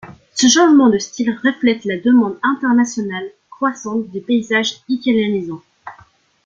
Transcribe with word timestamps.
Ce 0.33 0.47
changement 0.47 0.89
de 0.89 0.97
style 0.97 1.29
reflète 1.43 1.85
la 1.85 1.95
demande 1.95 2.39
internationale 2.41 3.29
croissante 3.51 4.09
de 4.09 4.19
paysages 4.19 4.79
italianisants. 4.89 5.61